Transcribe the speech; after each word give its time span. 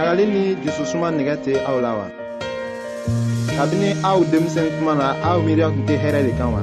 ɲagali 0.00 0.24
ni 0.32 0.42
jususuma 0.64 1.08
nɛgɛ 1.16 1.34
tɛ 1.44 1.52
aw 1.70 1.76
la 1.84 1.90
wa 1.98 2.06
kabini 3.56 3.88
aw 4.10 4.18
denmisɛn 4.32 4.68
kuma 4.76 4.92
na 5.00 5.06
aw 5.28 5.36
miiriya 5.44 5.66
tun 5.74 5.84
tɛ 5.88 5.94
hɛrɛ 6.02 6.20
de 6.26 6.32
kan 6.38 6.48
wa 6.56 6.62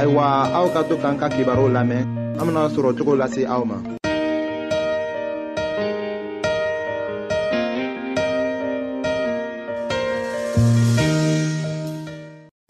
ayiwa 0.00 0.24
aw 0.58 0.66
ka 0.74 0.80
to 0.88 0.94
k'an 1.02 1.16
ka 1.20 1.26
kibaruw 1.34 1.68
lamɛn 1.76 2.02
an 2.38 2.42
bena 2.48 2.62
sɔrɔ 2.74 2.90
cogo 2.98 3.12
lase 3.20 3.40
aw 3.54 3.62
ma 3.70 3.76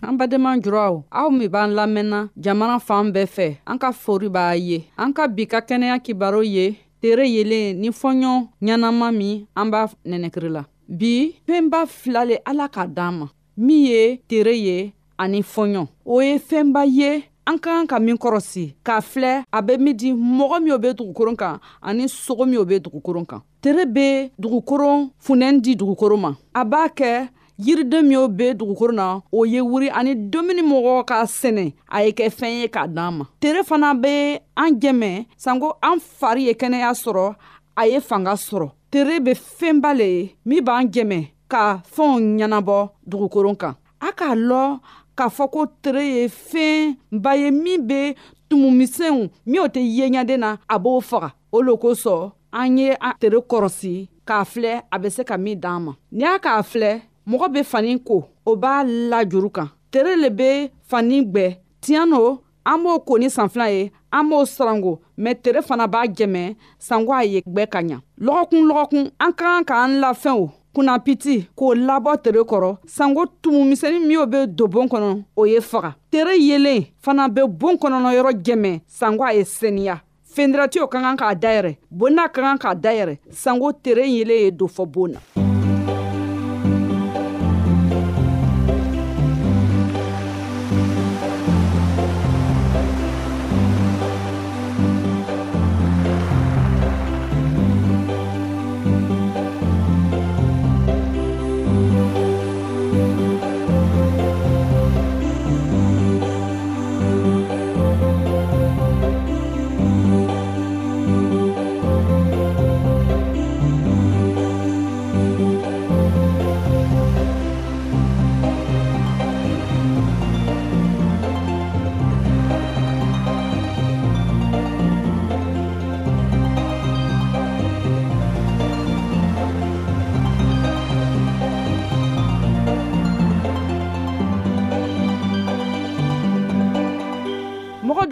an 0.08 0.14
badenma 0.20 0.50
juraw 0.64 0.92
aw 1.20 1.27
min 1.30 1.48
b'an 1.55 1.70
lamɛnna 1.78 2.20
jamana 2.44 2.77
fan 2.86 3.11
bɛɛ 3.14 3.27
fɛ 3.36 3.48
an 3.67 3.78
ka 3.83 3.91
fori 3.91 4.28
b'a 4.28 4.48
ye 4.69 4.77
an 4.96 5.11
ka 5.12 5.27
bi 5.27 5.44
ka 5.46 5.58
kɛnɛya 5.61 5.98
kibaru 6.06 6.44
ye 6.58 6.67
tere 7.05 7.28
yelen 7.36 7.77
ni 7.80 7.88
fɔɲɔ 8.00 8.33
ɲanama 8.66 9.06
min 9.19 9.34
an 9.60 9.69
b'a 9.72 9.80
nɛnɛkiri 10.10 10.48
la 10.56 10.62
bi 10.98 11.12
fɛnba 11.46 11.78
fila 11.98 12.20
le 12.28 12.36
ala 12.50 12.64
ka 12.74 12.86
d'an 12.86 13.12
ma 13.19 13.27
min 13.66 13.80
ye 13.91 14.20
tere 14.28 14.55
ye 14.66 14.92
ani 15.19 15.42
fɔɲɔ 15.42 15.83
o 16.06 16.20
ye 16.27 16.38
fɛnba 16.48 16.80
ye 16.98 17.11
an 17.46 17.58
ka 17.58 17.70
kan 17.77 17.86
ka 17.86 17.98
min 18.00 18.16
kɔrɔsi 18.16 18.64
k'a 18.86 19.02
filɛ 19.12 19.42
a 19.52 19.61
bɛ 19.66 19.78
min 19.78 19.94
di 19.96 20.12
mɔgɔ 20.12 20.62
min 20.62 20.72
o 20.72 20.78
be 20.78 20.88
dugukoron 20.94 21.36
kan 21.36 21.61
ani 21.83 22.08
sogo 22.08 22.46
min 22.46 22.56
o 22.58 22.64
be 22.64 22.80
dugukoron 22.80 23.27
kan 23.28 23.42
tere 23.61 23.84
be 23.84 24.30
dugukoron 24.41 25.11
funɛni 25.20 25.61
di 25.61 25.77
dugukoron 25.77 26.18
ma 26.20 26.33
a 26.55 26.64
b'a 26.64 26.89
kɛ 26.89 27.28
yiriden 27.58 28.02
min 28.06 28.16
o 28.19 28.28
be 28.38 28.55
dugukoro 28.58 28.92
na 28.92 29.20
o 29.33 29.44
ye 29.44 29.60
wuri 29.60 29.91
ani 29.91 30.14
domuni 30.30 30.62
mɔgɔw 30.62 31.05
k'a 31.08 31.19
sɛnɛ 31.41 31.64
a 31.88 31.98
ye 32.05 32.11
kɛ 32.19 32.27
fɛn 32.38 32.52
ye 32.61 32.69
k'a 32.69 32.88
d'an 32.88 33.12
ma 33.19 33.24
tere 33.41 33.61
fana 33.69 33.94
be 34.02 34.38
an 34.56 34.70
jɛmɛ 34.80 35.27
sanko 35.36 35.77
an 35.83 35.98
fari 36.00 36.42
ye 36.48 36.52
kɛnɛya 36.55 36.91
sɔrɔ 37.02 37.34
a 37.77 37.86
ye 37.86 38.00
fanga 38.00 38.33
sɔrɔ 38.34 38.70
tere 38.91 39.20
be 39.20 39.33
fɛnba 39.34 39.94
le 39.98 40.05
ye 40.05 40.36
min 40.44 40.64
b'an 40.64 40.88
jɛmɛ 40.91 41.27
ka 41.48 41.80
fɛnw 41.96 42.38
ɲɛnabɔ 42.38 42.88
dugukoro 43.08 43.55
kan 43.58 43.74
a 44.00 44.11
k'a 44.12 44.34
lɔn 44.34 44.80
k'a 45.16 45.28
fɔ 45.36 45.50
ko 45.52 45.66
tere 45.83 46.02
ye 46.05 46.24
fɛn 46.27 46.96
ba 47.12 47.34
ye 47.36 47.50
min 47.50 47.86
be 47.86 48.14
tumumisɛnw 48.50 49.30
min 49.46 49.61
o 49.61 49.64
tɛ 49.66 49.80
yeɲaden 49.98 50.39
na 50.41 50.56
a 50.68 50.78
b'o 50.80 51.00
faga 51.00 51.33
o 51.52 51.61
lo 51.62 51.77
kosɔn 51.77 52.33
an 52.52 52.78
ye 52.78 52.91
an 53.00 53.14
tere 53.20 53.39
kɔrɔsi 53.41 54.08
k'a 54.27 54.42
filɛ 54.45 54.83
a 54.90 54.98
be 54.98 55.08
se 55.08 55.23
ka 55.23 55.36
min 55.39 55.55
d'an 55.61 55.83
ma 55.84 55.92
ni 56.11 56.24
a 56.24 56.39
k'a 56.39 56.61
filɛ 56.67 57.00
mɔgɔ 57.27 57.46
be 57.52 57.62
fani 57.62 57.98
ko 58.05 58.24
o 58.46 58.57
b'a 58.57 58.85
la 59.11 59.24
juru 59.24 59.51
kan 59.51 59.68
tere 59.90 60.14
le 60.17 60.29
be 60.30 60.70
fani 60.83 61.20
gwɛ 61.24 61.57
tiɲɛ 61.80 62.08
no 62.08 62.40
an 62.67 62.79
b'o 62.83 62.98
ko 63.05 63.18
ni 63.18 63.30
san 63.30 63.48
ye 63.57 63.90
an 64.12 64.29
b'o 64.30 64.45
sarango 64.45 65.01
mɛ 65.18 65.40
tere 65.42 65.62
fana 65.62 65.86
b'a 65.86 66.07
jɛmɛ 66.07 66.55
sango 66.79 67.12
a 67.18 67.24
ye 67.24 67.40
gwɛ 67.40 67.67
ka 67.70 67.79
ɲa 67.83 68.01
lɔgɔkun 68.20 68.64
lɔgɔkun 68.68 69.11
an 69.20 69.33
ka 69.33 69.45
kan 69.45 69.64
k'an 69.64 70.01
lafɛnw 70.02 70.48
kunnapiti 70.74 71.48
k'o 71.57 71.74
labɔ 71.86 72.20
tere 72.23 72.45
kɔrɔ 72.45 72.77
sanko 72.86 73.24
tumumisɛni 73.42 74.05
minw 74.06 74.27
be 74.27 74.46
don 74.46 74.68
boon 74.70 74.86
kɔnɔ 74.89 75.24
o 75.36 75.45
ye 75.46 75.61
faga 75.61 75.95
tere 76.11 76.36
yelen 76.36 76.85
fana 77.02 77.29
be 77.33 77.41
boon 77.48 77.77
kɔnɔnɔ 77.79 78.12
yɔrɔ 78.18 78.33
jɛmɛ 78.42 78.80
sango 78.86 79.24
a 79.24 79.33
ye 79.33 79.45
seniya 79.45 80.02
fendiratiw 80.36 80.86
ka 80.91 81.01
kan 81.01 81.17
k'a 81.17 81.35
dayɛrɛ 81.39 81.77
bon 81.91 82.11
n'a 82.12 82.29
ka 82.30 82.42
kan 82.42 82.58
k'a 82.58 82.74
dayɛrɛ 82.79 83.18
sanko 83.30 83.73
tere 83.73 84.05
yelen 84.06 84.36
ye 84.45 84.51
don 84.51 84.68
fɔ 84.68 84.86
boon 84.86 85.12
na 85.12 85.43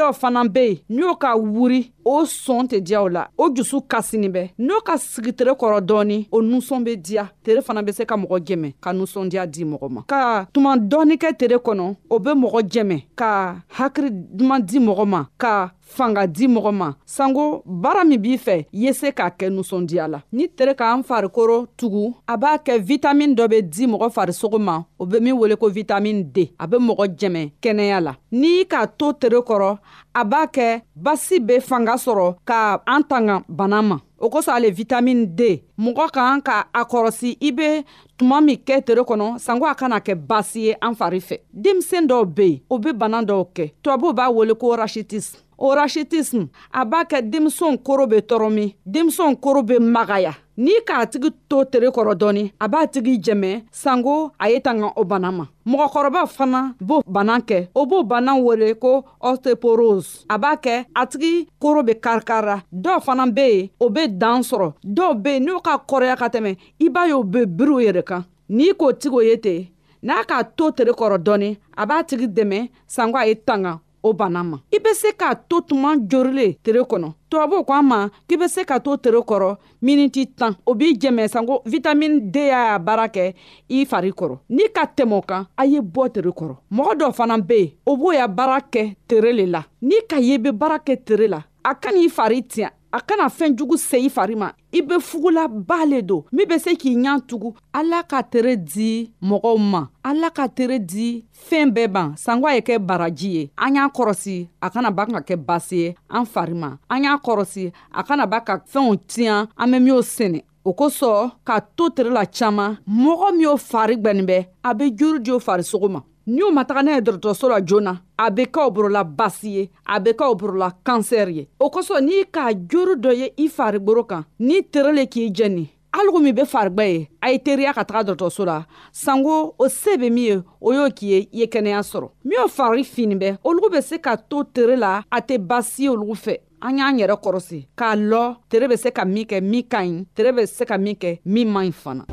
dɔw 0.03 0.15
fana 0.21 0.43
be 0.55 0.65
yen 0.67 0.81
n'i 0.95 1.01
y'o 1.05 1.15
ka 1.23 1.31
wuri 1.55 1.81
o 2.05 2.23
sɔn 2.25 2.67
tɛ 2.69 2.79
diya 2.81 3.01
o 3.03 3.09
la 3.09 3.29
o 3.39 3.49
jusu 3.55 3.81
kasini 3.89 4.29
bɛ 4.29 4.51
n'o 4.59 4.81
ka 4.85 4.97
sigi 4.99 5.33
tere 5.33 5.53
kɔrɔ 5.55 5.81
dɔɔni 5.81 6.27
o 6.31 6.41
nusɔn 6.43 6.85
be 6.85 6.97
diya 6.97 7.29
tere 7.45 7.63
fana 7.63 7.83
be 7.83 7.93
se 7.93 8.05
ka 8.05 8.17
mɔgɔ 8.17 8.39
jɛmɛ 8.47 8.73
ka 8.81 8.93
nusɔndiya 8.93 9.47
di 9.47 9.65
mɔgɔ 9.65 9.91
ma 9.91 10.03
ka 10.07 10.47
tuma 10.53 10.77
dɔɔni 10.77 11.17
kɛ 11.19 11.37
tere 11.39 11.57
kɔnɔ 11.59 11.95
o 12.11 12.19
be 12.19 12.31
mɔgɔ 12.31 12.63
jɛmɛ 12.71 13.03
ka 13.17 13.57
hakiri 13.79 14.11
duman 14.11 14.63
di 14.65 14.79
mɔgɔ 14.79 15.07
ma 15.07 15.25
ka 15.39 15.71
fanga 15.81 16.27
di 16.27 16.47
mɔgɔ 16.49 16.73
ma 16.73 16.93
sanko 17.05 17.63
baara 17.67 18.05
min 18.05 18.21
b'i 18.21 18.37
fɛ 18.39 18.57
i 18.61 18.67
ye 18.73 18.93
se 18.93 19.09
k'a 19.13 19.31
kɛ 19.37 19.51
nusɔndiya 19.51 20.09
la 20.09 20.23
ni 20.33 20.49
tere 20.49 20.75
k'an 20.75 21.03
farikoro 21.03 21.67
tugu 21.77 22.15
a 22.27 22.37
b'a 22.39 22.59
kɛ 22.65 22.81
vitamin 22.81 23.35
dɔ 23.37 23.49
be 23.51 23.61
di 23.63 23.87
mɔgɔ 23.87 24.11
farisogo 24.11 24.59
ma 24.59 24.83
o 24.99 25.05
be 25.07 25.21
min 25.21 25.33
wele 25.37 25.57
ko 25.57 25.69
vitamin 25.69 26.23
d 26.33 26.53
a 26.59 26.67
be 26.67 26.77
mɔgɔ 26.79 27.15
jɛmɛ 27.17 27.53
kɛnɛya 27.61 28.01
la 28.03 28.15
n'i 28.33 28.65
k'a 28.69 28.87
to 28.97 29.13
tere 29.13 29.41
kɔrɔ 29.43 29.79
a 30.15 30.25
b'a 30.25 30.47
kɛ 30.51 30.83
basi 30.97 31.41
be 31.47 31.61
fanga 31.61 31.92
fanga 31.93 31.95
sɔrɔ 31.95 32.37
ka 32.45 32.83
an 32.95 33.03
tanga 33.09 33.37
bana 33.49 33.79
ma 33.83 33.97
o 34.25 34.29
kosɔn 34.29 34.55
ale 34.57 34.71
vitamini 34.71 35.27
d 35.27 35.63
mɔgɔ 35.79 36.07
kan 36.15 36.41
ka 36.43 36.67
a 36.75 36.83
kɔrɔsi 36.85 37.37
i 37.41 37.51
be 37.51 37.85
tuma 38.19 38.41
min 38.43 38.57
kɛ 38.57 38.85
tere 38.85 39.03
kɔnɔ 39.05 39.39
sanko 39.41 39.67
a 39.67 39.75
kana 39.75 39.99
kɛ 40.01 40.15
basi 40.15 40.61
ye 40.67 40.75
an 40.83 40.95
fari 40.95 41.21
fɛ 41.21 41.39
denmisɛn 41.53 42.07
dɔw 42.09 42.25
be 42.35 42.43
yen 42.45 42.61
o 42.71 42.79
be 42.79 42.93
bana 42.93 43.23
dɔw 43.23 43.47
kɛ 43.55 43.73
tubabuw 43.83 44.13
b'a 44.15 44.31
wele 44.35 44.55
ko 44.55 44.77
rashitism 44.77 45.39
o 45.59 45.75
rashitism 45.75 46.49
a 46.73 46.85
b'a 46.87 47.05
kɛ 47.07 47.23
denmisɛnw 47.31 47.83
koro 47.85 48.07
be 48.07 48.17
tɔrɔmi 48.21 48.75
denmisɛnw 48.87 49.37
koro 49.41 49.63
be 49.63 49.79
magaya 49.79 50.35
n'i 50.57 50.73
k'a 50.87 51.07
tigi 51.11 51.31
to 51.49 51.59
tere 51.71 51.89
kɔrɔ 51.97 52.13
dɔɔni 52.21 52.45
a 52.61 52.67
b'a 52.73 52.81
tigi 52.93 53.15
jɛmɛ 53.25 53.51
sanko 53.83 54.33
a 54.45 54.51
ye 54.51 54.61
tanga 54.61 54.93
o 55.01 55.05
bana 55.05 55.33
ma 55.33 55.45
mɔgɔkɔrɔba 55.67 56.21
fana 56.37 56.61
b'o 56.81 57.03
bana 57.07 57.39
kɛ 57.49 57.69
o 57.75 57.87
b'o 57.87 58.03
bana 58.05 58.35
wele 58.37 58.75
ko 58.75 59.05
osteoporose 59.23 60.25
a 60.29 60.37
b'a 60.39 60.57
kɛ 60.63 60.85
a 60.95 61.07
tigi 61.07 61.49
koro 61.59 61.83
be 61.83 61.95
karikarira. 61.95 62.63
dɔw 62.73 63.01
fana 63.01 63.27
be 63.35 63.41
yen 63.49 63.69
o 63.81 63.89
be 63.89 64.07
dan 64.09 64.43
sɔrɔ 64.43 64.73
dɔw 64.85 65.23
be 65.23 65.31
yen 65.31 65.45
n'u 65.47 65.61
ka 65.63 65.79
kɔrɔya 65.89 66.17
ka 66.19 66.29
tɛmɛ 66.29 66.57
i 66.81 66.89
b'a 66.89 67.07
ye 67.07 67.13
o 67.13 67.23
be 67.23 67.41
biriw 67.47 67.81
yɛrɛ 67.89 68.05
kan 68.05 68.25
n'i 68.51 68.73
k'o 68.75 68.93
tigi 68.93 69.15
o 69.17 69.21
ye 69.21 69.37
ten 69.37 69.67
n'a 70.03 70.23
k'a 70.25 70.45
to 70.55 70.71
tere 70.73 70.93
kɔrɔ 70.93 71.17
dɔɔni 71.19 71.57
a 71.79 71.87
b'a 71.87 72.05
tigi 72.05 72.29
dɛmɛ 72.29 72.71
sanko 72.87 73.17
a 73.19 73.27
ye 73.27 73.35
tanga 73.37 73.81
o 74.03 74.13
bana 74.13 74.43
ma 74.43 74.59
i 74.73 74.79
be 74.79 74.95
se 74.99 75.13
k'a 75.17 75.35
to 75.49 75.61
tuma 75.61 75.95
jorilen 76.11 76.55
tere 76.63 76.81
kɔnɔ 76.91 77.09
tubabuw 77.31 77.63
ko 77.67 77.73
an 77.79 77.87
ma 77.89 77.99
k'i 78.29 78.37
be 78.37 78.49
se 78.49 78.65
ka 78.65 78.79
to 78.81 78.97
tere 78.97 79.21
kɔrɔ 79.21 79.57
miniti 79.83 80.27
tan 80.39 80.53
o 80.71 80.75
b'i 80.75 80.97
jɛmɛ 81.01 81.29
sanko 81.33 81.63
vitamini 81.71 82.21
d 82.33 82.37
y'a 82.49 82.79
baara 82.79 83.07
kɛ 83.15 83.35
i 83.71 83.85
fari 83.91 84.11
kɔrɔ 84.13 84.39
n'i 84.51 84.69
ka 84.75 84.85
tɛmɛ 84.97 85.15
o 85.19 85.23
kan 85.23 85.47
a 85.57 85.65
ye 85.67 85.81
bɔ 85.81 86.13
tere 86.13 86.31
kɔrɔ 86.39 86.55
mɔgɔ 86.77 86.93
dɔ 87.01 87.13
fana 87.15 87.39
be 87.49 87.55
yen 87.59 87.71
o 87.87 87.97
b'o 87.97 88.13
ya 88.15 88.27
baara 88.27 88.61
kɛ 88.73 88.97
tere 89.09 89.33
le 89.33 89.47
la 89.47 89.63
n'i 89.83 90.01
ka 90.11 90.17
ye 90.19 90.35
i 90.35 90.39
be 90.39 90.51
baara 90.51 90.79
kɛ 90.79 91.05
tere 91.05 91.29
la 91.29 91.43
a 91.65 91.75
kan'i 91.75 92.09
fari 92.11 92.43
tiɲɛ 92.43 92.71
a 92.93 93.01
kana 93.01 93.27
fɛɛn 93.29 93.57
jugu 93.57 93.77
se 93.79 93.97
i 93.99 94.09
fari 94.09 94.35
ma 94.37 94.51
i 94.73 94.81
be 94.83 94.99
fugulaba 95.01 95.85
le 95.87 96.01
don 96.03 96.25
min 96.33 96.47
be 96.49 96.59
se 96.59 96.73
k'i 96.77 96.95
ɲa 96.97 97.13
tugu 97.29 97.49
ala 97.73 98.03
ka 98.11 98.23
tere 98.31 98.53
di 98.57 98.91
mɔgɔw 99.29 99.57
ma 99.73 99.81
ala 100.09 100.29
ka 100.37 100.45
tere 100.57 100.77
di 100.91 101.09
fɛɛn 101.49 101.69
bɛɛ 101.75 101.89
ban 101.95 102.09
sangwa 102.25 102.49
ye 102.57 102.61
kɛ 102.67 102.75
baraji 102.89 103.29
ye 103.37 103.43
an 103.65 103.75
y'a 103.77 103.85
kɔrɔsi 103.97 104.37
a 104.65 104.69
kana 104.73 104.91
ba 104.97 105.05
ka 105.13 105.21
kɛ 105.29 105.37
basi 105.47 105.77
ye 105.83 105.87
an 106.09 106.25
fari 106.33 106.55
ma 106.55 106.71
an 106.91 107.05
y'a 107.05 107.15
kɔrɔsi 107.25 107.71
a 107.99 108.03
kana 108.03 108.27
ba 108.27 108.41
ka 108.41 108.55
fɛnw 108.73 108.97
tiɲan 109.11 109.49
an 109.57 109.71
be 109.73 109.79
minw 109.79 110.01
sɛnɛ 110.01 110.43
o 110.65 110.73
kosɔn 110.73 111.31
ka 111.45 111.61
to 111.61 111.91
tere 111.91 112.11
la 112.11 112.25
caaman 112.27 112.79
mɔgɔ 112.89 113.37
min 113.37 113.47
o 113.47 113.57
fari 113.57 113.97
gwɛnin 113.97 114.25
bɛ 114.27 114.47
a 114.65 114.75
be 114.75 114.91
juru 114.91 115.19
di 115.21 115.31
o 115.31 115.39
farisogo 115.39 115.89
ma 115.91 116.01
n'u 116.27 116.51
ma 116.53 116.65
taga 116.65 116.83
n'a 116.83 116.93
ye 116.95 117.01
dɔrɔtɔrɔso 117.01 117.49
la 117.49 117.61
joona 117.65 118.01
a 118.17 118.31
be 118.31 118.47
kaw 118.53 118.71
borola 118.71 119.05
basi 119.05 119.49
ye 119.57 119.71
a 119.87 119.99
be 120.01 120.13
kaw 120.17 120.35
borola 120.35 120.71
kansɛri 120.85 121.35
ye 121.35 121.49
o 121.59 121.69
kosɔn 121.71 122.01
n'i 122.05 122.25
k'a 122.31 122.55
joro 122.69 122.95
dɔ 122.95 123.15
ye 123.17 123.31
i 123.39 123.49
farigworo 123.49 124.05
kan 124.09 124.25
n'i 124.39 124.63
tere 124.71 124.93
le 124.95 125.07
k'i 125.07 125.31
jɛni 125.33 125.69
aligo 125.93 126.21
min 126.23 126.35
be 126.35 126.43
farigwɛ 126.43 126.85
ye 126.87 127.09
a 127.21 127.33
ye 127.33 127.39
teriya 127.39 127.73
ka 127.75 127.85
taga 127.85 128.13
dɔrɔtɔrɔso 128.15 128.45
la 128.47 128.65
sanko 128.93 129.55
o 129.59 129.69
see 129.69 129.97
be 129.97 130.11
min 130.11 130.25
ye 130.25 130.43
o 130.61 130.73
y'o 130.73 130.89
k'i 130.91 131.07
ye 131.09 131.19
i 131.23 131.29
ye 131.39 131.47
kɛnɛya 131.47 131.83
sɔrɔ 131.83 132.09
minw 132.25 132.49
fari 132.49 132.85
fini 132.85 133.17
bɛ 133.19 133.39
olugu 133.43 133.71
be 133.73 133.81
se 133.83 133.99
ka 133.99 134.15
to 134.17 134.45
tere 134.55 134.77
la 134.77 135.03
a 135.11 135.21
tɛ 135.23 135.39
basi 135.45 135.81
ye 135.85 135.89
olugu 135.89 136.15
fɛ 136.15 136.39
an 136.63 136.79
y'an 136.79 136.99
yɛrɛ 136.99 137.19
kɔrɔsi 137.21 137.67
k'a 137.77 137.97
lɔ 137.99 138.37
tere 138.49 138.69
be 138.69 138.77
se 138.77 138.93
ka 138.93 139.05
min 139.05 139.25
kɛ 139.27 139.41
min 139.43 139.65
ka 139.65 139.79
ɲi 139.83 140.07
tere 140.15 140.33
be 140.33 140.47
se 140.47 140.65
ka 140.65 140.79
min 140.79 140.95
kɛ 140.95 141.19
min 141.27 141.51
man 141.53 141.67
ɲi 141.67 141.73
fana 141.75 142.05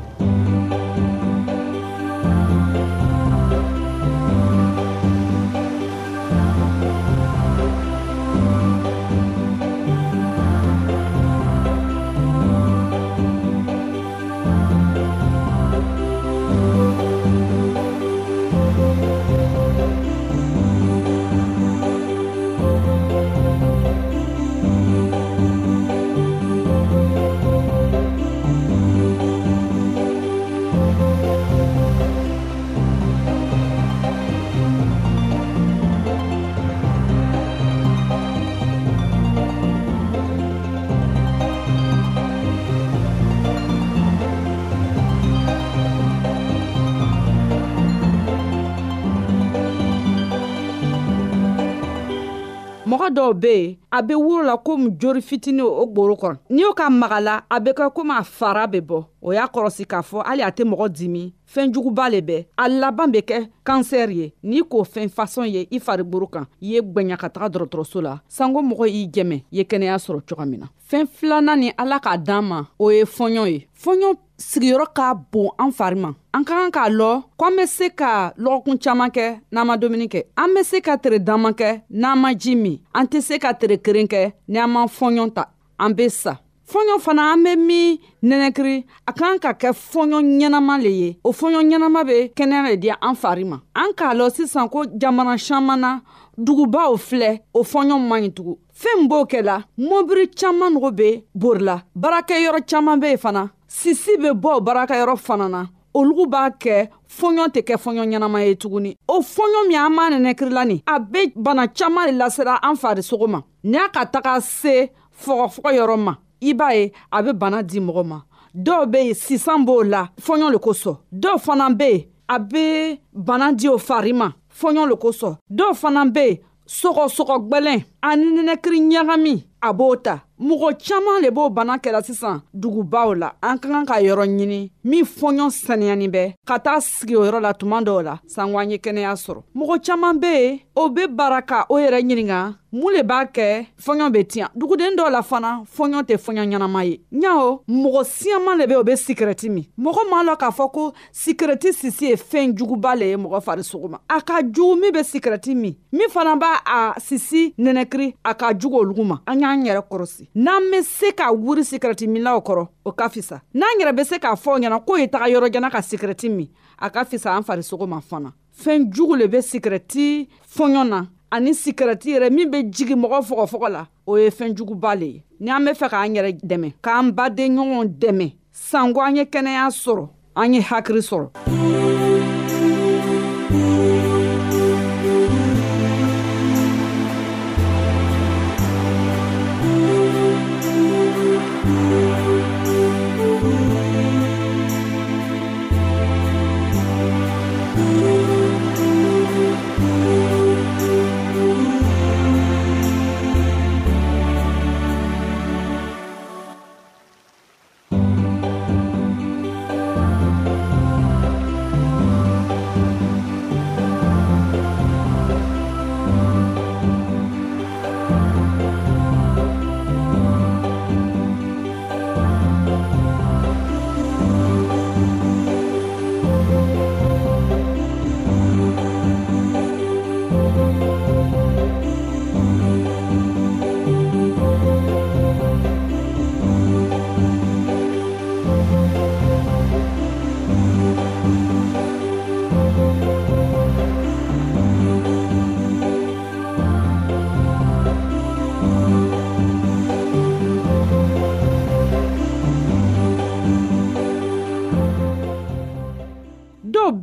Fura 53.10 53.10
dɔw 53.24 53.34
be 53.42 53.46
yen 53.54 53.76
a 53.90 54.02
be 54.02 54.14
wuro 54.14 54.42
la 54.44 54.56
komi 54.56 54.90
jori 55.00 55.20
fitini 55.28 55.62
o 55.62 55.86
gboro 55.86 56.14
kɔnɔ 56.22 56.36
n'i 56.50 56.62
y'o 56.62 56.72
ka 56.74 56.88
maga 56.90 57.20
la 57.20 57.42
a 57.50 57.58
be 57.60 57.70
kɛ 57.72 57.90
komi 57.92 58.12
a 58.16 58.22
fara 58.22 58.66
be 58.68 58.80
bɔ 58.80 58.98
o 59.22 59.32
y'a 59.32 59.46
kɔrɔsi 59.52 59.84
k'a 59.90 60.00
fɔ 60.08 60.22
hali 60.26 60.42
a 60.42 60.50
tɛ 60.50 60.64
mɔgɔ 60.64 60.86
dimi 60.96 61.32
fɛnjuguba 61.52 62.08
le 62.10 62.20
bɛɛ 62.20 62.46
a 62.56 62.68
laban 62.68 63.10
be 63.10 63.20
kɛ 63.20 63.48
kansɛri 63.66 64.14
ye 64.16 64.32
n'i 64.44 64.62
k'o 64.62 64.84
fɛn 64.92 65.08
fasɔn 65.10 65.48
ye 65.50 65.66
i 65.72 65.78
fariboro 65.80 66.26
kan 66.30 66.44
i 66.62 66.66
ye 66.74 66.80
gwɛɲa 66.80 67.16
ka 67.18 67.28
taga 67.28 67.48
dɔrɔtɔrɔso 67.50 68.00
la 68.02 68.20
sanko 68.28 68.60
mɔgɔ 68.62 68.88
y'i 68.90 69.08
jɛmɛ 69.08 69.34
i 69.36 69.44
ye 69.50 69.64
kɛnɛya 69.64 69.98
sɔrɔ 70.06 70.20
coga 70.28 70.46
min 70.46 70.60
na 70.60 70.66
fɛɛn 70.90 71.06
filanan 71.08 71.58
ni 71.58 71.72
ala 71.78 71.98
k'a 71.98 72.16
d'an 72.24 72.42
ma 72.44 72.64
o 72.78 72.90
ye 72.92 73.02
fɔɲɔ 73.04 73.46
ye 73.50 73.66
fɔɲɔ 73.82 74.08
sigiyɔrɔ 74.48 74.86
ka 74.96 75.04
bon 75.32 75.46
an 75.62 75.70
fari 75.76 75.96
ma 76.02 76.08
an 76.36 76.44
ka 76.48 76.54
kan 76.60 76.70
k'a 76.76 76.88
lɔ 76.98 77.10
k'an 77.38 77.56
be 77.56 77.64
se 77.66 77.88
ka 78.00 78.32
lɔgɔkun 78.42 78.76
caaman 78.84 79.10
kɛ 79.16 79.26
n'an 79.54 79.66
ma 79.66 79.74
dumuni 79.80 80.06
kɛ 80.12 80.20
an 80.42 80.54
be 80.54 80.62
se 80.70 80.80
ka 80.86 80.96
tere 80.98 81.18
dama 81.18 81.50
kɛ 81.60 81.80
n'an 81.90 82.18
ma 82.20 82.32
ji 82.34 82.54
min 82.56 82.76
an 82.94 83.06
tɛ 83.06 83.20
se 83.22 83.38
ka 83.38 83.52
tere 83.54 83.78
keren 83.78 84.06
kɛ 84.06 84.32
ni 84.48 84.58
an 84.58 84.70
ma 84.70 84.84
fɔɲɔ 84.86 85.32
ta 85.34 85.44
an 85.78 85.94
be 85.94 86.08
sa 86.10 86.32
fɔɲɔ 86.72 87.00
fana 87.04 87.32
an 87.32 87.42
be 87.44 87.54
min 87.56 87.98
nɛnɛkiri 88.22 88.84
a 89.08 89.12
k'an 89.12 89.38
ka 89.40 89.52
kɛ 89.62 89.72
fɔɲɔ 89.72 90.18
ɲɛnama 90.22 90.82
le 90.82 90.90
ye 90.90 91.08
o 91.24 91.32
fɔɲɔ 91.32 91.60
ɲɛnama 91.70 92.04
be 92.06 92.18
kɛnɛya 92.36 92.62
le 92.70 92.76
di 92.76 92.90
an 92.90 93.14
fari 93.22 93.44
ma 93.46 93.58
an 93.74 93.92
k'a 93.96 94.12
lɔn 94.18 94.30
sisan 94.36 94.68
ko 94.70 94.84
jamana 95.00 95.38
saman 95.40 95.80
na 95.80 96.00
dugubaw 96.36 96.98
filɛ 97.08 97.40
o 97.54 97.62
fɔɲɔ 97.62 97.98
man 98.08 98.22
ɲi 98.24 98.30
tugun 98.36 98.56
fɛɛn 98.80 98.98
min 99.00 99.08
b'o 99.08 99.24
kɛla 99.32 99.56
mɔbiri 99.78 100.26
caaman 100.38 100.70
nogo 100.74 100.90
be 100.94 101.24
borila 101.34 101.76
baarakɛyɔrɔ 101.96 102.60
caaman 102.70 103.00
be 103.00 103.08
yen 103.08 103.16
fana 103.18 103.50
sisi 103.78 104.10
be 104.22 104.30
bɔ 104.42 104.56
o 104.56 104.60
baarakɛyɔrɔ 104.60 105.16
fana 105.26 105.46
na 105.54 105.60
olugu 105.94 106.24
b'a 106.32 106.42
kɛ 106.62 106.76
fɔɲɔ 107.16 107.44
tɛ 107.54 107.60
kɛ 107.68 107.74
fɔɲɔ 107.84 108.02
ɲɛnama 108.10 108.38
ye 108.46 108.54
tuguni 108.56 108.92
o 109.08 109.20
fɔɲɔ 109.20 109.60
min 109.68 109.76
an 109.78 109.92
m'a 109.94 110.10
nɛnɛkirila 110.10 110.66
nin 110.66 110.82
a 110.86 110.98
be 110.98 111.32
bana 111.36 111.68
caaman 111.68 112.06
le 112.10 112.18
lasera 112.18 112.58
an 112.62 112.74
farisogo 112.76 113.28
ma 113.28 113.40
ni 113.64 113.76
a 113.78 113.88
ka 113.88 114.04
taga 114.06 114.40
se 114.42 114.90
fɔgɔfɔgɔ 115.22 115.70
yɔrɔ 115.78 115.96
ma 115.98 116.16
i 116.42 116.52
b'a 116.52 116.74
ye 116.74 116.92
a 117.12 117.22
be 117.22 117.32
bana 117.32 117.62
di 117.62 117.78
mɔgɔ 117.80 118.04
ma 118.04 118.22
dɔw 118.56 118.86
be 118.90 118.98
yen 118.98 119.14
sisan 119.14 119.64
b'o 119.64 119.82
la 119.88 120.08
fɔɲɔ 120.20 120.50
le 120.50 120.58
kosɔn 120.58 120.96
dɔw 121.14 121.38
fana 121.40 121.70
be 121.72 121.84
yen 121.90 122.04
a 122.28 122.38
be 122.40 123.00
bana 123.12 123.52
di 123.52 123.68
o 123.68 123.78
fari 123.78 124.12
ma 124.12 124.32
fɔɲɔ 124.60 124.88
le 124.90 124.94
kosɔn 124.96 125.36
dɔw 125.48 125.74
fana 125.76 126.04
be 126.12 126.20
yen 126.26 126.38
sɔgɔsɔgɔ 126.66 127.48
gwɛlɛn 127.48 127.84
ani 128.02 128.26
nɛnɛkiri 128.34 128.78
ɲagami 128.98 129.44
a 129.62 129.72
b'o 129.72 129.96
ta 129.96 130.18
mɔgɔ 130.40 130.70
caaman 130.88 131.20
le 131.22 131.30
b'o 131.30 131.50
bana 131.50 131.76
kɛra 131.78 132.00
sisan 132.02 132.40
dugubaw 132.54 133.12
la 133.14 133.32
an 133.42 133.58
ka 133.58 133.68
kan 133.68 133.84
ka 133.84 133.96
yɔrɔ 134.00 134.24
ɲini 134.24 134.70
min 134.84 135.04
fɔɲɔ 135.04 135.50
saniyani 135.52 136.08
bɛ 136.08 136.32
ka 136.46 136.58
taa 136.58 136.80
sigi 136.80 137.14
o 137.16 137.24
yɔrɔ 137.26 137.40
la 137.42 137.52
tuma 137.52 137.82
dɔw 137.82 138.02
la 138.02 138.16
sanko 138.26 138.58
an 138.58 138.70
ye 138.70 138.78
kɛnɛya 138.78 139.12
sɔrɔ 139.20 139.42
mɔgɔ 139.54 139.84
caaman 139.86 140.18
be 140.18 140.26
yen 140.32 140.58
o 140.74 140.88
be 140.88 141.06
baara 141.06 141.42
ka 141.42 141.66
o 141.68 141.74
yɛrɛ 141.76 142.00
ɲininga 142.00 142.54
mun 142.72 142.92
le 142.94 143.02
b'a 143.02 143.26
kɛ 143.30 143.66
fɔɲɔ 143.78 144.10
be 144.12 144.24
tiɲa 144.24 144.48
duguden 144.56 144.96
dɔw 144.96 145.10
la 145.12 145.20
fana 145.22 145.62
fɔɲɔ 145.76 146.02
tɛ 146.06 146.16
fɔɲɔ 146.16 146.46
ɲɛnama 146.48 146.84
ye 146.88 147.00
ɲao 147.12 147.60
mɔgɔ 147.68 148.04
siyaman 148.04 148.56
le 148.58 148.66
be 148.66 148.74
o 148.76 148.82
be 148.82 148.92
sikirɛti 148.96 149.50
min 149.50 149.64
mɔgɔ 149.78 150.02
m'a 150.10 150.24
lɔn 150.24 150.36
k'a 150.40 150.50
fɔ 150.56 150.72
ko 150.72 150.92
sikirɛti 151.12 151.74
sisi 151.74 152.06
ye 152.08 152.14
fɛɛn 152.16 152.54
juguba 152.56 152.96
le 152.98 153.04
ye 153.10 153.16
mɔgɔ 153.16 153.42
farisogo 153.44 153.88
ma 153.90 153.98
a 154.08 154.22
ka 154.22 154.40
jugu 154.40 154.74
min 154.80 154.90
be 154.90 155.00
sikirɛti 155.04 155.54
min 155.54 155.74
min 155.92 156.08
fana 156.08 156.34
b'a 156.38 156.62
a 156.64 156.94
sisi 156.98 157.54
nɛnɛkiri 157.58 158.14
a 158.24 158.32
ka 158.34 158.54
jugu 158.58 158.78
olugu 158.80 159.04
ma 159.04 159.18
an 159.26 159.49
k'an 159.50 159.64
yɛrɛ 159.64 159.82
kɔrɔsi 159.88 160.28
n'an 160.36 160.70
be 160.70 160.82
se 160.82 161.12
ka 161.12 161.32
wuri 161.32 161.62
sikirɛti 161.64 162.06
minlaw 162.08 162.38
kɔrɔ 162.40 162.68
o 162.84 162.92
ka 162.92 163.08
fisa 163.08 163.40
n'an 163.54 163.78
yɛrɛ 163.80 163.94
be 163.96 164.04
se 164.04 164.16
k'a 164.18 164.34
fɔ 164.36 164.60
ɲɛna 164.60 164.78
k'o 164.86 164.98
ye 164.98 165.06
taga 165.08 165.26
yɔrɔjana 165.28 165.70
ka 165.70 165.78
sikirɛti 165.80 166.30
min 166.30 166.48
a 166.78 166.90
ka 166.90 167.04
fisa 167.04 167.36
an 167.36 167.42
farisogo 167.42 167.86
ma 167.88 168.00
fana 168.00 168.32
fɛɛn 168.62 168.92
jugu 168.94 169.14
le 169.18 169.26
be 169.28 169.38
sikirɛti 169.38 170.28
fɔɲɔ 170.56 170.82
na 170.88 171.02
ani 171.32 171.50
sikirɛti 171.52 172.14
yɛrɛ 172.14 172.30
min 172.30 172.50
be 172.50 172.62
jigi 172.64 172.94
mɔgɔ 172.94 173.18
fɔgɔfɔgɔ 173.28 173.68
la 173.70 173.86
o 174.06 174.16
ye 174.16 174.30
fɛɛn 174.30 174.54
juguba 174.56 174.94
le 174.98 175.06
ye 175.06 175.24
ni 175.40 175.50
an 175.50 175.64
be 175.64 175.70
fɛ 175.72 175.88
k'an 175.90 176.14
yɛrɛ 176.14 176.40
dɛmɛ 176.44 176.74
k'an 176.82 177.10
baden 177.12 177.56
ɲɔgɔnw 177.56 177.98
dɛmɛ 177.98 178.34
sanko 178.52 179.00
an 179.00 179.16
ye 179.16 179.24
kɛnɛya 179.24 179.70
sɔrɔ 179.82 180.08
an 180.36 180.54
ye 180.54 180.60
hakiri 180.60 181.02
sɔrɔ 181.02 181.89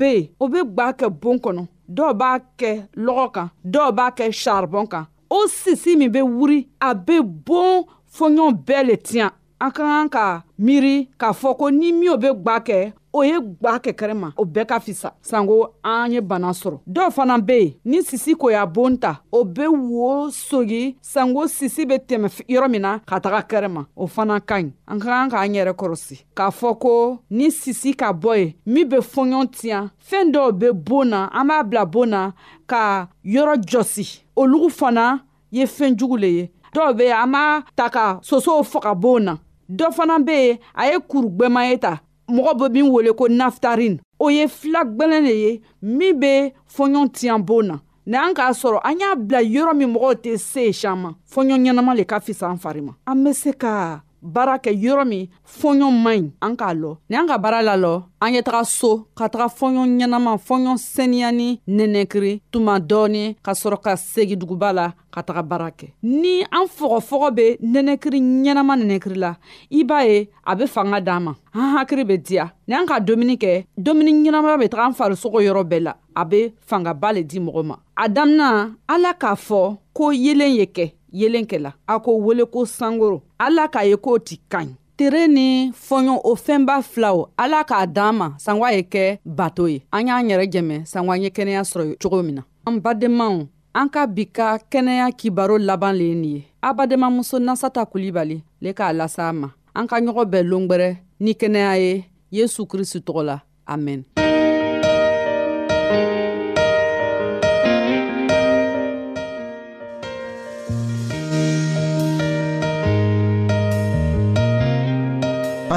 be 0.07 0.13
yen 0.15 0.29
o 0.43 0.47
be 0.51 0.59
gwa 0.75 0.87
kɛ 0.99 1.07
boon 1.21 1.37
kɔnɔ 1.43 1.63
dɔw 1.95 2.11
b'a 2.19 2.29
kɛ 2.59 2.71
lɔgɔ 3.05 3.25
kan 3.35 3.47
dɔw 3.73 3.87
b'a 3.97 4.05
kɛ 4.17 4.25
saribɔn 4.41 4.85
kan 4.91 5.05
o 5.37 5.39
sisi 5.59 5.91
min 5.99 6.11
be 6.15 6.21
wuri 6.35 6.59
a 6.87 6.93
be 7.05 7.15
boon 7.47 7.75
fɔɲɔn 8.17 8.51
bɛɛ 8.65 8.81
le 8.89 8.95
tiɲan 9.07 9.31
an 9.59 9.71
ka 9.71 9.83
kan 9.83 10.09
ka 10.09 10.25
miiri 10.61 11.09
k'a 11.17 11.31
fɔ 11.33 11.57
ko 11.57 11.69
ni 11.71 11.91
minw 11.93 12.17
be 12.21 12.29
gwa 12.43 12.57
kɛ 12.67 12.93
o 13.17 13.21
ye 13.25 13.37
gwa 13.41 13.79
kɛkɛrɛ 13.81 14.13
ma 14.13 14.29
o 14.37 14.45
bɛɛ 14.45 14.65
ka 14.69 14.79
fisa 14.79 15.09
sanko 15.21 15.73
an 15.83 16.11
ye 16.13 16.21
bana 16.21 16.51
sɔrɔ 16.53 16.77
dɔw 16.87 17.09
fana 17.11 17.37
be 17.41 17.53
yen 17.53 17.73
ni 17.83 18.01
sisi 18.03 18.35
koya 18.37 18.65
boon 18.67 18.97
ta 18.97 19.21
o 19.31 19.43
be 19.43 19.65
wo 19.67 20.29
sogi 20.29 20.95
sanko 21.01 21.47
sisi 21.47 21.85
be 21.89 21.93
tɛmɛ 21.97 22.43
yɔrɔ 22.47 22.69
min 22.69 22.81
na 22.81 22.99
ka 22.99 23.19
taga 23.19 23.41
kɛrɛ 23.49 23.67
ma 23.71 23.83
o 23.95 24.05
fana 24.05 24.39
ka 24.45 24.55
ɲi 24.59 24.71
an 24.87 24.99
ka 24.99 25.05
kan 25.09 25.29
k'an 25.31 25.53
yɛrɛ 25.55 25.73
kɔrɔsi 25.73 26.23
k'a 26.35 26.51
fɔ 26.53 26.77
ko 26.79 27.19
ni 27.31 27.49
sisi 27.49 27.95
ka 27.97 28.13
bɔ 28.13 28.37
ye 28.37 28.55
min 28.65 28.87
be 28.87 28.97
fɔɲɔ 28.97 29.41
tiɲa 29.57 29.89
fɛɛn 29.99 30.31
dɔw 30.33 30.51
be 30.59 30.69
boon 30.71 31.09
na 31.09 31.29
an 31.33 31.47
b'a 31.47 31.63
bila 31.65 31.85
boon 31.85 32.09
na 32.09 32.31
ka 32.67 33.07
yɔrɔ 33.25 33.57
jɔsi 33.65 34.21
olugu 34.37 34.69
fana 34.69 35.23
ye 35.51 35.65
fɛɛn 35.65 35.97
jugu 35.97 36.17
le 36.19 36.27
ye 36.27 36.51
dɔw 36.75 36.95
be 36.95 37.07
an 37.09 37.31
b'a 37.33 37.63
ta 37.75 37.89
ka 37.89 38.19
sosow 38.21 38.61
faga 38.61 38.93
boon 38.93 39.23
na 39.23 39.37
dɔ 39.75 39.87
fana 39.95 40.17
be 40.25 40.31
yen 40.37 40.57
a 40.75 40.83
ye 40.91 40.97
kuru 41.09 41.27
gwɛman 41.37 41.69
ye 41.69 41.77
ta 41.77 41.99
mɔgɔ 42.29 42.51
be 42.59 42.67
min 42.73 42.89
wele 42.91 43.11
ko 43.13 43.27
naftarin 43.27 43.97
o 44.19 44.29
ye 44.29 44.47
fila 44.47 44.81
gwɛlɛn 44.85 45.23
le 45.25 45.33
ye 45.35 45.61
min 45.81 46.19
be 46.19 46.53
fɔɲɔ 46.75 47.11
tiɲan 47.15 47.41
boon 47.45 47.67
na 47.67 47.75
n'an 48.05 48.33
k'a 48.33 48.51
sɔrɔ 48.53 48.79
an 48.83 48.99
y'a 48.99 49.15
bila 49.15 49.41
yɔrɔ 49.43 49.75
min 49.75 49.93
mɔgɔw 49.93 50.13
tɛ 50.23 50.37
se 50.37 50.71
sian 50.71 50.95
ma 50.97 51.11
fɔɲɔ 51.29 51.55
ɲɛnama 51.59 51.97
le 51.97 52.03
ka 52.05 52.19
fisa 52.19 52.47
an 52.49 52.57
fari 52.57 52.81
ma 52.81 52.93
an 53.05 53.23
be 53.23 53.33
se 53.33 53.51
ka 53.53 54.01
baara 54.33 54.55
kɛ 54.65 54.71
yɔrɔ 54.83 55.03
min 55.09 55.23
fɔɲɔ 55.59 55.87
man 56.03 56.19
ɲi 56.23 56.31
an 56.45 56.53
k'a 56.59 56.71
lɔ 56.81 56.91
ni 57.09 57.15
an 57.19 57.27
ka 57.29 57.35
baara 57.43 57.59
lalɔ 57.67 57.93
an 58.25 58.33
ye 58.33 58.41
taga 58.47 58.61
so 58.79 58.91
ka 59.17 59.27
taga 59.33 59.47
fɔɲɔ 59.57 59.83
ɲɛnama 59.97 60.31
fɔɲɔ 60.47 60.73
seniya 60.93 61.29
ni 61.39 61.49
nɛnɛkiri 61.77 62.33
tuma 62.51 62.73
dɔɔni 62.89 63.23
ka 63.45 63.51
sɔrɔ 63.61 63.77
ka 63.85 63.95
segi 63.95 64.35
duguba 64.35 64.73
la 64.73 64.93
ka 65.13 65.21
taga 65.23 65.41
baara 65.43 65.69
kɛ 65.71 65.87
ni 66.03 66.43
an 66.43 66.67
fɔgɔfɔgɔ 66.77 67.31
be 67.35 67.45
nɛnɛkiri 67.65 68.19
ɲɛnama 68.43 68.73
nɛnɛkiri 68.81 69.17
la 69.17 69.31
i 69.71 69.83
b'a 69.83 70.01
ye 70.05 70.29
a 70.45 70.55
be 70.55 70.65
fanga 70.67 70.99
d'an 71.01 71.19
ma 71.23 71.33
an 71.53 71.77
hakiri 71.77 72.03
be 72.07 72.17
diya 72.17 72.51
ni 72.67 72.75
an 72.75 72.85
ka 72.85 72.99
dumuni 72.99 73.35
kɛ 73.37 73.65
dumuni 73.79 74.11
ɲɛnama 74.23 74.59
be 74.59 74.67
taga 74.69 74.85
an 74.87 74.93
farisogo 74.93 75.39
yɔrɔ 75.39 75.63
bɛɛ 75.69 75.79
la 75.81 75.93
a 76.15 76.25
be 76.25 76.53
fangaba 76.69 77.13
le 77.13 77.23
di 77.23 77.39
mɔgɔ 77.39 77.63
ma 77.63 77.75
a 77.95 78.09
damina 78.09 78.75
ala 78.89 79.13
k'a 79.13 79.35
fɔ 79.47 79.77
ko 79.93 80.11
yelen 80.11 80.51
ye 80.59 80.65
kɛ 80.65 80.91
yelen 81.11 81.45
kɛla 81.45 81.73
a 81.87 81.99
k'o 81.99 82.17
wele 82.21 82.45
ko 82.45 82.65
sankoro 82.65 83.21
ala 83.39 83.67
k'a 83.67 83.83
ye 83.87 83.95
k'o 83.95 84.19
ti 84.19 84.39
ka 84.49 84.59
ɲi 84.63 84.75
tere 84.97 85.27
ni 85.27 85.71
fɔɲɔ 85.71 86.19
o 86.23 86.35
fɛnba 86.35 86.81
filaw 86.81 87.27
ala 87.37 87.63
k'a 87.63 87.85
d'an 87.87 88.13
ma 88.15 88.27
sanwa 88.39 88.71
ye 88.73 88.81
kɛ 88.81 89.19
bato 89.25 89.67
ye 89.69 89.81
an 89.91 90.07
y'an 90.07 90.27
yɛrɛ 90.29 90.45
jɛmɛ 90.51 90.85
sanwa 90.87 91.17
ye 91.17 91.29
kɛnɛya 91.29 91.63
sɔrɔ 91.63 91.95
cogo 92.01 92.23
min 92.23 92.35
na 92.41 92.43
an 92.65 92.79
badenmaw 92.81 93.47
an 93.75 93.89
ka 93.89 94.05
bi 94.07 94.25
ka 94.25 94.57
kɛnɛya 94.71 95.11
kibaro 95.17 95.57
laban 95.59 95.93
le 95.95 96.03
ye 96.05 96.15
nin 96.15 96.35
ye 96.35 96.43
abadenmamuso 96.61 97.39
nasata 97.39 97.85
kulibali 97.85 98.43
le 98.61 98.71
k'a 98.73 98.93
lasa 98.93 99.29
a 99.29 99.33
ma 99.33 99.49
an 99.75 99.87
ka 99.87 99.97
ɲɔgɔn 99.99 100.27
bɛɛ 100.31 100.43
longwɛrɛ 100.43 100.95
ni 101.19 101.31
kɛnɛya 101.33 101.75
ye 101.81 102.03
yesu 102.31 102.65
kristu 102.65 102.99
tɔgɔ 102.99 103.23
la 103.23 103.39
amɛn 103.67 104.03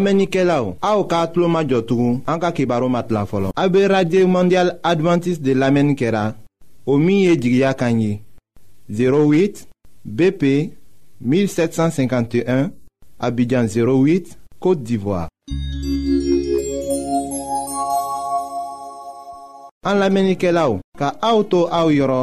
lamɛnnikɛlaw 0.00 0.64
aw 0.90 1.00
k'a 1.10 1.20
tulo 1.32 1.46
majɔ 1.54 1.78
tugun 1.88 2.14
an 2.30 2.38
ka 2.42 2.48
kibaru 2.56 2.88
ma 2.94 3.00
tila 3.06 3.22
fɔlɔ 3.30 3.48
a 3.62 3.64
be 3.72 3.80
radio 3.94 4.20
mondial 4.34 4.68
advantiste 4.90 5.42
de 5.46 5.52
lamɛnni 5.60 5.94
kɛra 6.00 6.24
o 6.90 6.92
min 7.04 7.18
ye 7.26 7.32
jigiya 7.42 7.72
kan 7.80 7.94
ye 8.02 8.12
08 8.88 9.66
bp 10.18 10.42
1751 11.22 12.70
abidjan 13.26 13.64
08 13.68 14.38
côte 14.62 14.82
d'ivoire 14.86 15.28
an 19.88 19.96
lamɛnnikɛlaw 20.02 20.72
ka 20.98 21.08
aw 21.28 21.38
to 21.50 21.68
aw 21.78 21.88
yɔrɔ 21.98 22.22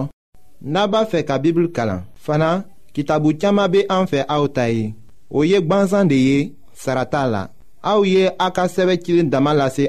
n'a 0.71 0.81
b'a 0.91 1.01
fɛ 1.11 1.19
ka 1.29 1.35
bibulu 1.43 1.69
kalan 1.75 2.01
fana 2.25 2.49
kitabu 2.93 3.29
caaman 3.41 3.71
be 3.73 3.79
an 3.95 4.05
fɛ 4.11 4.19
aw 4.35 4.43
ta 4.55 4.65
ye 4.73 4.95
o 5.29 5.43
ye 5.43 5.57
gwansan 5.67 6.07
de 6.11 6.15
ye 6.27 6.39
sarata 6.73 7.21
la 7.33 7.41
Aouye 7.87 8.31
Aka 8.37 8.63
a 8.63 8.67
ka 8.67 8.81
en 8.83 9.15
main. 9.15 9.23
dama 9.29 9.53
lase 9.53 9.87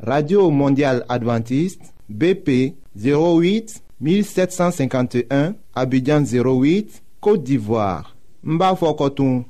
radio 0.00 0.50
Mondiale 0.50 1.04
Adventiste 1.08 1.80
bp 2.08 2.74
08 2.96 3.80
1751 4.00 5.54
abidjan 5.72 6.24
08 6.24 7.02
côte 7.20 7.44
d'ivoire 7.44 8.16
Mbafokotoum. 8.42 9.44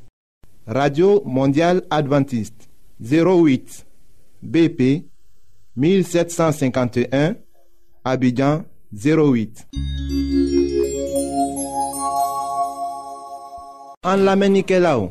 radio 0.66 1.22
Mondiale 1.24 1.80
Adventiste 1.88 2.68
08 3.00 3.86
bp 4.42 5.06
1751 5.74 7.34
abidjan 8.04 8.64
08 8.92 9.68
an 14.04 14.16
lamɛnnikɛlaw 14.18 15.10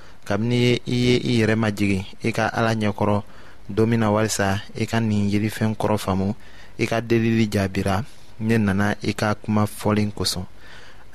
kabini 0.25 0.77
i 0.85 0.95
ye 1.05 1.15
i 1.17 1.31
yɛrɛ 1.41 1.55
majigi 1.63 1.99
i 2.23 2.29
ka 2.31 2.45
ala 2.47 2.73
ɲɛkɔrɔ 2.77 3.23
don 3.69 3.87
min 3.89 3.99
na 3.99 4.11
walisa 4.11 4.61
i 4.75 4.85
ka 4.85 4.99
nin 4.99 5.29
yirifɛn 5.31 5.75
kɔrɔ 5.79 5.97
faamu 5.97 6.35
i 6.77 6.85
ka 6.85 6.99
delili 7.01 7.47
jaabira 7.51 8.03
ne 8.39 8.57
nana 8.57 8.95
i 9.01 9.13
ka 9.15 9.33
kuma 9.35 9.63
fɔlen 9.65 10.11
kosɔn 10.13 10.45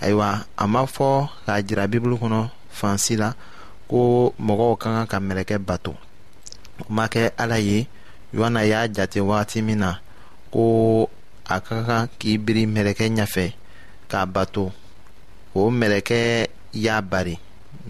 ayiwa 0.00 0.46
a 0.56 0.66
ma 0.66 0.82
fɔ 0.86 1.28
k'a 1.46 1.62
jira 1.62 1.86
bibulu 1.90 2.16
kɔnɔ 2.16 2.48
fansi 2.78 3.16
la 3.18 3.32
ko 3.88 4.30
mɔgɔw 4.40 4.76
ka 4.78 4.88
kan 4.90 5.06
ka 5.06 5.18
mɛlɛkɛ 5.20 5.58
bato 5.64 5.94
o 6.82 6.90
ma 6.90 7.06
kɛ 7.06 7.30
ala 7.38 7.58
ye 7.60 7.86
yohana 8.34 8.66
y'a 8.68 8.88
jate 8.88 9.16
wagati 9.22 9.62
min 9.62 9.78
na 9.78 9.94
ko 10.52 11.08
a 11.46 11.60
ka 11.60 11.82
kan 11.86 12.08
k'i 12.18 12.36
biri 12.38 12.66
mɛlɛkɛ 12.66 13.06
ɲɛfɛ 13.14 13.52
k'a 14.10 14.26
bato 14.32 14.72
o 15.54 15.70
mɛlɛkɛ 15.70 16.48
y'a 16.72 17.00
bari 17.02 17.38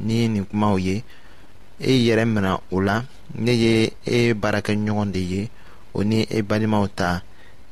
n'i 0.03 0.23
ye 0.23 0.29
nin 0.29 0.45
kumaw 0.45 0.77
ye 0.79 1.05
e 1.81 1.93
yɛrɛ 1.93 2.25
minɛ 2.25 2.59
o 2.71 2.81
la 2.81 3.05
ne 3.35 3.53
ye 3.53 3.93
e 4.05 4.33
baarakɛ 4.35 4.75
ɲɔgɔn 4.77 5.13
de 5.13 5.21
ye 5.21 5.51
o 5.95 6.03
ni 6.05 6.23
e 6.29 6.43
balimaw 6.43 6.89
ta 6.89 7.23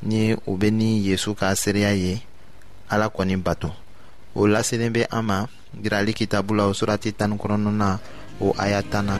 ni 0.03 0.33
o 0.33 0.57
bɛ 0.57 0.69
ni 0.73 0.99
yezu 1.07 1.33
ka 1.35 1.53
seereya 1.55 1.93
ye 1.93 2.21
ala 2.89 3.09
kɔni 3.09 3.35
bato 3.37 3.71
o 4.35 4.47
laselen 4.47 4.93
bɛ 4.93 5.07
an 5.11 5.25
ma 5.25 5.45
yirali 5.81 6.13
kitabu 6.13 6.55
la 6.55 6.67
o 6.67 6.71
surati 6.73 7.13
tanikɔnɔna 7.13 7.71
na 7.71 7.97
o 8.39 8.53
aya 8.57 8.81
tan 8.81 9.05
na. 9.05 9.19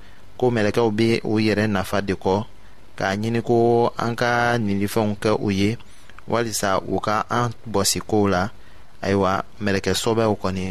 ko 0.41 0.49
mɛlɛkɛw 0.55 0.89
bɛ 0.97 1.07
u 1.31 1.33
yɛrɛ 1.45 1.63
nafa 1.69 2.01
de 2.07 2.13
kɔ 2.23 2.33
k'a 2.97 3.13
ɲini 3.21 3.41
ko 3.47 3.55
an 4.03 4.15
ka 4.17 4.29
ninlifɛnw 4.65 5.13
kɛ 5.23 5.31
u 5.45 5.49
ye 5.53 5.77
walisa 6.27 6.69
u 6.93 6.97
ka 6.99 7.15
an 7.29 7.51
bɔsi 7.73 7.99
kow 8.09 8.25
la 8.33 8.41
ayiwa 9.05 9.45
mɛlɛkɛsɔbɛw 9.63 10.33
kɔni 10.41 10.63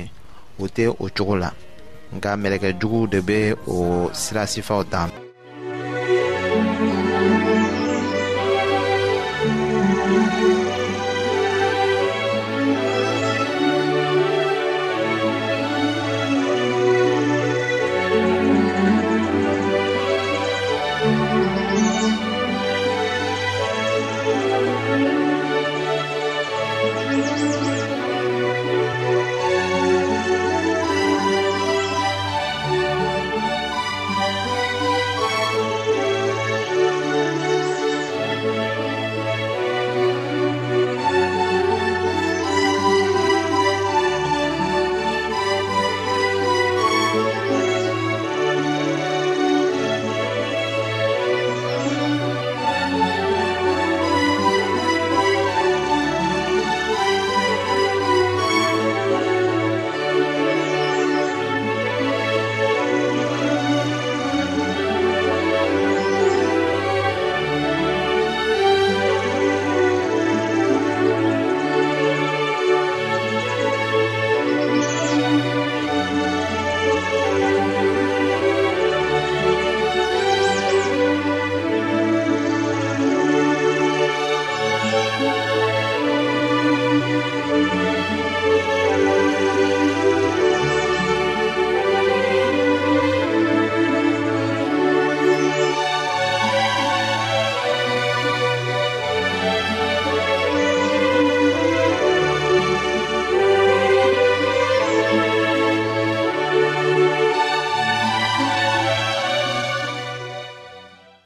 u 0.59 0.65
tɛ 0.77 0.85
o 0.91 1.07
cogo 1.17 1.35
la 1.39 1.51
nka 2.17 2.31
mɛlɛkɛjuguw 2.43 3.05
de 3.15 3.19
bɛ 3.23 3.39
o 3.71 4.11
sirasifaw 4.13 4.83
ta 4.91 5.09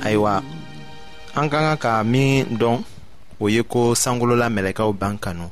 ayiwa 0.05 0.43
an 1.35 1.49
ka 1.49 1.59
kan 1.65 1.79
ka 1.81 1.93
min 2.05 2.45
dɔn 2.61 2.85
o 3.43 3.49
ye 3.49 3.63
ko 3.63 3.95
sankolola 3.97 4.47
mɛlɛkɛw 4.55 4.93
b'an 5.01 5.17
kanu 5.25 5.47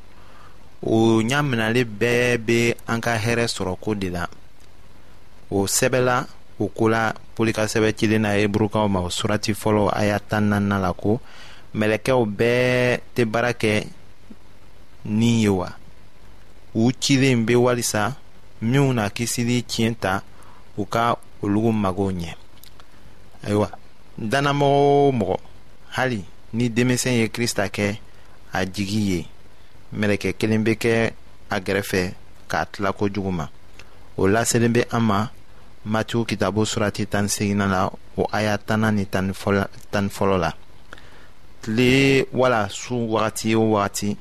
o 0.84 1.22
ɲaminali 1.30 1.82
bɛɛ 2.00 2.36
bɛ 2.46 2.58
an 2.92 3.00
ka 3.04 3.12
hɛrɛ 3.24 3.46
sɔrɔ 3.54 3.74
ko 3.80 3.94
de 3.94 4.08
la 4.10 4.24
o 5.50 5.66
sɛbɛla 5.66 6.26
o 6.60 6.68
ko 6.68 6.88
la 6.88 7.12
poli 7.34 7.52
sɛbɛ 7.52 7.96
cilen 7.96 8.22
na 8.22 8.36
heburukaw 8.38 8.88
ma 8.88 9.00
o 9.00 9.08
surati 9.10 9.54
fɔlɔ 9.54 9.88
aya 9.92 10.08
y'a 10.20 10.20
tan 10.20 10.50
naaninan 10.52 10.82
la 10.82 10.92
ko 10.92 11.18
mɛlɛkɛw 11.74 12.18
bɛɛ 12.38 13.00
tɛ 13.14 13.24
baara 13.30 13.52
kɛ 13.52 13.86
ni 15.06 15.42
ye 15.48 15.48
wa 15.48 15.68
u 16.74 16.92
cilen 17.00 17.46
bɛ 17.46 17.56
walisa 17.56 18.16
minnu 18.60 18.92
na 18.94 19.08
kisili 19.08 19.62
tiɲɛ 19.62 19.96
ta 20.00 20.22
u 20.78 20.84
ka 20.84 21.16
olugu 21.42 21.72
magow 21.72 22.12
ɲɛ 22.12 22.34
ayiwa 23.48 23.68
dannamɔgɔ 24.18 25.06
o 25.06 25.12
mɔgɔ 25.18 25.36
hali 25.96 26.24
ni 26.52 26.68
denmisɛn 26.74 27.14
ye 27.20 27.28
kirista 27.28 27.64
kɛ 27.74 27.98
a 28.52 28.64
jigi 28.66 29.00
ye 29.10 29.20
mɛlɛkɛ 29.98 30.34
kelen 30.38 30.64
bɛ 30.64 30.74
kɛ 30.82 31.10
a 31.50 31.60
gɛrɛfɛ 31.60 32.12
k'a 32.48 32.66
tila 32.72 32.92
kojugu 32.92 33.32
ma 33.32 33.46
o 34.16 34.22
laselen 34.26 34.72
bɛ 34.72 34.84
an 34.92 35.00
ma 35.02 35.28
matiw 35.86 36.24
kitabo 36.24 36.64
surati 36.64 37.06
tan 37.08 37.26
segina 37.28 37.66
la 37.70 37.90
o 38.16 38.26
aya 38.32 38.58
tanna 38.58 38.92
ni 38.92 39.04
tan 39.06 39.28
ni 39.28 39.32
fɔlɔ 39.32 40.38
la 40.40 40.52
tile 41.62 42.26
wala 42.32 42.68
su 42.68 42.94
wagati 42.96 43.54
o 43.54 43.70
wagati 43.76 44.16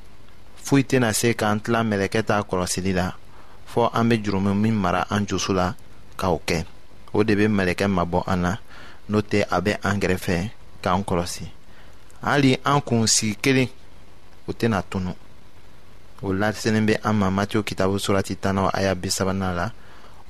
foyi 0.56 0.84
tɛna 0.84 1.12
se 1.14 1.34
k'an 1.34 1.60
tila 1.60 1.82
mɛlɛkɛ 1.84 2.24
ta 2.24 2.40
kɔlɔsili 2.42 2.92
la 2.94 3.12
fɔɔ 3.74 3.90
an 3.92 4.08
bɛ 4.10 4.24
jurumu 4.24 4.54
min 4.56 4.74
mara 4.74 5.06
an 5.10 5.26
jusu 5.26 5.52
la 5.52 5.74
ka 6.16 6.30
o 6.30 6.40
kɛ 6.46 6.64
o 7.12 7.22
de 7.22 7.34
bɛ 7.36 7.46
mɛlɛkɛ 7.48 7.86
mabɔ 7.92 8.24
an 8.26 8.40
na 8.42 8.56
n'o 9.12 9.20
tɛ 9.20 9.44
a 9.56 9.60
bɛ 9.60 9.72
an 9.84 10.00
k'an 10.00 11.02
kɔlɔsi 11.04 11.44
hali 12.22 12.58
an 12.64 12.80
kun 12.80 13.06
sigi 13.06 13.36
kelen 13.42 13.68
o 14.48 14.52
tɛna 14.52 14.82
tunu 14.90 15.12
o 16.22 16.32
laselen 16.32 16.86
bɛ 16.86 16.94
an 17.04 17.12
ma 17.18 17.28
matiyo 17.30 17.62
kitabu 17.62 17.98
surati 18.00 18.34
tannaw 18.40 18.70
aya 18.72 18.94
bi 18.94 19.08
la 19.38 19.70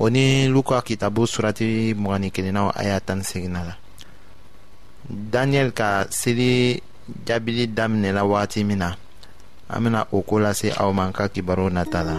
o 0.01 0.09
ni 0.11 0.49
luka 0.49 0.83
kitabu 0.83 1.27
surati 1.27 1.95
mugani 1.95 2.31
kelennaw 2.33 2.71
aya 2.75 2.99
tani 3.01 3.23
segina 3.25 3.61
la 3.68 3.75
daniyɛli 5.33 5.73
ka 5.73 6.07
seli 6.11 6.83
jaabili 7.27 7.68
daminɛla 7.68 8.23
wagati 8.27 8.64
min 8.64 8.79
na 8.79 8.97
an 9.68 9.81
bena 9.85 10.07
o 10.12 10.23
ko 10.23 10.37
lase 10.42 10.68
aw 10.77 10.90
ma 10.92 11.07
n 11.07 11.12
ka 11.12 11.29
kibaru 11.29 11.71
nata 11.71 12.03
la 12.05 12.18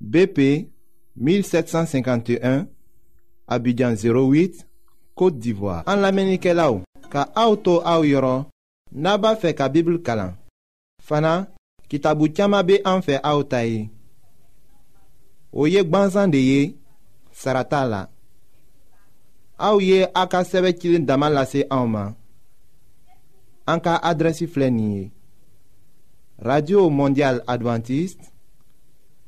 BP 0.00 0.70
1751 1.16 2.66
Abidjan 3.48 3.94
08 3.94 4.66
Côte 5.14 5.38
d'Ivoire 5.38 5.82
An 5.86 5.96
lamenike 6.02 6.54
la 6.54 6.70
ou 6.72 6.82
Ka 7.10 7.26
aoutou 7.34 7.80
aou 7.84 8.04
yoron 8.06 8.44
Naba 8.92 9.32
fe 9.36 9.50
ka 9.56 9.68
bibl 9.72 9.98
kalan 10.02 10.36
Fana 11.04 11.48
kitabu 11.90 12.28
tiyama 12.30 12.62
be 12.62 12.78
an 12.86 13.02
fe 13.04 13.18
aoutaye 13.22 13.88
Oye 15.52 15.82
gbanzan 15.84 16.30
de 16.32 16.38
ye 16.44 16.62
Sarata 17.34 17.82
la 17.88 18.02
Aou 19.58 19.80
ye 19.82 20.06
aka 20.14 20.44
seve 20.46 20.70
kilin 20.78 21.06
daman 21.08 21.34
lase 21.34 21.66
aouman 21.70 22.14
An 23.68 23.80
ka 23.84 23.98
adresi 23.98 24.46
flenye 24.46 25.10
Radio 26.38 26.86
Mondial 26.94 27.42
Adventiste 27.50 28.30